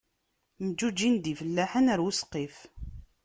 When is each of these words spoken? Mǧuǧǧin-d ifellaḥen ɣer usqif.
Mǧuǧǧin-d 0.65 1.25
ifellaḥen 1.31 1.91
ɣer 1.91 1.99
usqif. 2.09 2.55